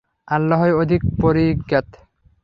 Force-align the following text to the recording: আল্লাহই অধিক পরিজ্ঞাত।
আল্লাহই 0.27 0.73
অধিক 0.73 1.01
পরিজ্ঞাত। 1.21 1.87